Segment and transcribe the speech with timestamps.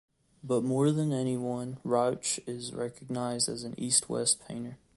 [0.43, 4.79] But more than anyone Rauch is recognized as an East-West painter.